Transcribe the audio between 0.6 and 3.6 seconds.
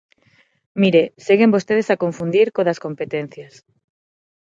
Mire, seguen vostedes a confundir co das competencias.